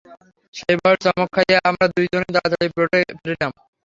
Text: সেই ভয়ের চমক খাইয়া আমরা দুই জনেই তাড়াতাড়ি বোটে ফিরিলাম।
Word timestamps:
সেই 0.53 0.75
ভয়ের 0.79 0.99
চমক 1.03 1.29
খাইয়া 1.35 1.59
আমরা 1.69 1.85
দুই 1.95 2.05
জনেই 2.11 2.33
তাড়াতাড়ি 2.35 2.67
বোটে 2.75 2.99
ফিরিলাম। 3.19 3.51